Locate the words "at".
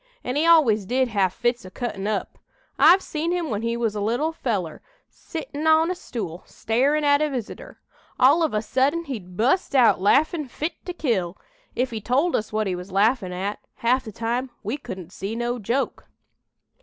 7.03-7.21, 13.31-13.59